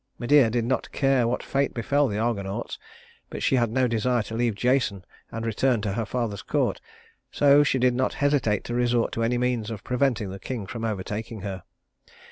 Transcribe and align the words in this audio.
Medea 0.17 0.49
did 0.49 0.65
not 0.65 0.91
care 0.91 1.27
what 1.27 1.43
fate 1.43 1.75
befell 1.75 2.07
the 2.07 2.17
Argonauts, 2.17 2.79
but 3.29 3.43
she 3.43 3.55
had 3.57 3.69
no 3.69 3.87
desire 3.87 4.23
to 4.23 4.33
leave 4.33 4.55
Jason 4.55 5.05
and 5.31 5.45
return 5.45 5.79
to 5.79 5.93
her 5.93 6.07
father's 6.07 6.41
court; 6.41 6.81
so 7.29 7.61
she 7.61 7.77
did 7.77 7.93
not 7.93 8.15
hesitate 8.15 8.63
to 8.63 8.73
resort 8.73 9.11
to 9.11 9.21
any 9.21 9.37
means 9.37 9.69
of 9.69 9.83
preventing 9.83 10.31
the 10.31 10.39
king 10.39 10.65
from 10.65 10.83
overtaking 10.83 11.41
her. 11.41 11.61